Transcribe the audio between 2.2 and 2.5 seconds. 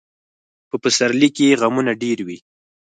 وي.